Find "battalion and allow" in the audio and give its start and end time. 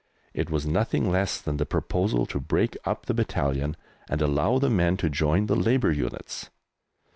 3.13-4.57